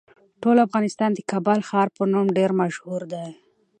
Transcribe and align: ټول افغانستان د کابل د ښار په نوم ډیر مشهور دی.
ټول 0.41 0.57
افغانستان 0.67 1.09
د 1.13 1.19
کابل 1.31 1.59
د 1.63 1.65
ښار 1.69 1.87
په 1.97 2.03
نوم 2.13 2.27
ډیر 2.37 2.51
مشهور 2.61 3.01
دی. 3.13 3.27